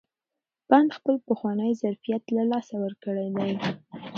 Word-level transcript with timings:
بند 0.69 0.89
خپل 0.97 1.15
پخوانی 1.27 1.71
ظرفیت 1.81 2.23
له 2.35 2.43
لاسه 2.51 2.75
ورکړی 2.83 3.27
دی. 3.37 3.51